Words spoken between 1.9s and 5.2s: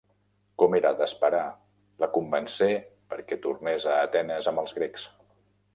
la convencé perquè tornés a Atenes amb els grecs.